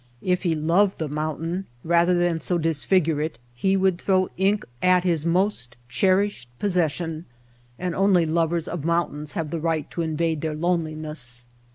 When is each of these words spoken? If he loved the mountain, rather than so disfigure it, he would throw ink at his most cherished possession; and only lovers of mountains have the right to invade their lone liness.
If 0.23 0.41
he 0.41 0.55
loved 0.55 0.97
the 0.97 1.07
mountain, 1.07 1.67
rather 1.83 2.17
than 2.17 2.39
so 2.39 2.57
disfigure 2.57 3.21
it, 3.21 3.37
he 3.53 3.77
would 3.77 3.99
throw 3.99 4.29
ink 4.35 4.65
at 4.81 5.03
his 5.03 5.27
most 5.27 5.77
cherished 5.89 6.49
possession; 6.57 7.25
and 7.77 7.93
only 7.93 8.25
lovers 8.25 8.67
of 8.67 8.83
mountains 8.83 9.33
have 9.33 9.51
the 9.51 9.59
right 9.59 9.87
to 9.91 10.01
invade 10.01 10.41
their 10.41 10.55
lone 10.55 10.85
liness. 10.85 11.43